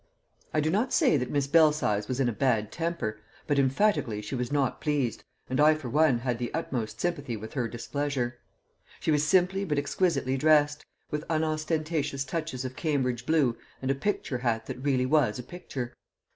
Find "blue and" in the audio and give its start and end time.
13.27-13.91